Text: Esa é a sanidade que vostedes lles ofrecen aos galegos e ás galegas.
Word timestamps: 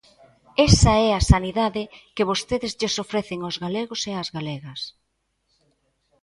Esa 0.69 0.93
é 1.07 1.09
a 1.13 1.21
sanidade 1.31 1.83
que 2.15 2.27
vostedes 2.29 2.73
lles 2.79 2.95
ofrecen 3.03 3.39
aos 3.41 3.57
galegos 3.63 4.01
e 4.09 4.11
ás 4.21 4.29
galegas. 4.37 4.81